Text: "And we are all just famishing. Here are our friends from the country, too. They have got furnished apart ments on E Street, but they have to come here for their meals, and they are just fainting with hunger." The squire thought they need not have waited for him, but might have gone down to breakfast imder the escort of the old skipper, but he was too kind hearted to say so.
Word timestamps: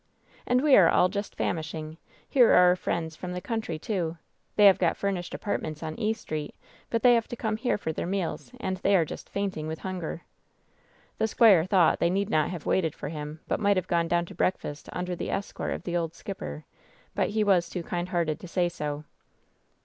"And 0.47 0.61
we 0.63 0.75
are 0.75 0.89
all 0.89 1.09
just 1.09 1.35
famishing. 1.35 1.95
Here 2.27 2.49
are 2.53 2.69
our 2.69 2.75
friends 2.75 3.15
from 3.15 3.33
the 3.33 3.39
country, 3.39 3.77
too. 3.77 4.17
They 4.55 4.65
have 4.65 4.79
got 4.79 4.97
furnished 4.97 5.35
apart 5.35 5.61
ments 5.61 5.83
on 5.83 5.93
E 5.99 6.11
Street, 6.13 6.55
but 6.89 7.03
they 7.03 7.13
have 7.13 7.27
to 7.27 7.35
come 7.35 7.55
here 7.55 7.77
for 7.77 7.93
their 7.93 8.07
meals, 8.07 8.51
and 8.59 8.77
they 8.77 8.95
are 8.95 9.05
just 9.05 9.29
fainting 9.29 9.67
with 9.67 9.77
hunger." 9.81 10.23
The 11.19 11.27
squire 11.27 11.65
thought 11.65 11.99
they 11.99 12.09
need 12.09 12.31
not 12.31 12.49
have 12.49 12.65
waited 12.65 12.95
for 12.95 13.09
him, 13.09 13.41
but 13.47 13.59
might 13.59 13.77
have 13.77 13.87
gone 13.87 14.07
down 14.07 14.25
to 14.25 14.33
breakfast 14.33 14.89
imder 14.91 15.15
the 15.15 15.29
escort 15.29 15.69
of 15.71 15.83
the 15.83 15.95
old 15.95 16.15
skipper, 16.15 16.65
but 17.13 17.29
he 17.29 17.43
was 17.43 17.69
too 17.69 17.83
kind 17.83 18.09
hearted 18.09 18.39
to 18.39 18.47
say 18.47 18.69
so. 18.69 19.03